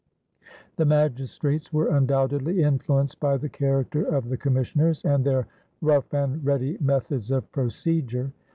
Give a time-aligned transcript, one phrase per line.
[0.77, 5.45] The magistrates were undoubtedly influenced by the character of the commissioners and their
[5.79, 8.31] rough and ready methods of procedure.